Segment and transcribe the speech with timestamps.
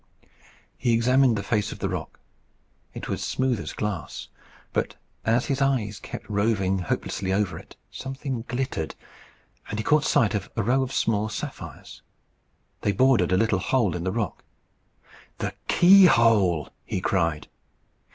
[0.79, 2.19] He examined the face of the rock.
[2.95, 4.29] It was smooth as glass.
[4.73, 8.95] But as his eyes kept roving hopelessly over it, something glittered,
[9.69, 12.01] and he caught sight of a row of small sapphires.
[12.81, 14.43] They bordered a little hole in the rock.
[15.37, 17.47] "The key hole!" he cried.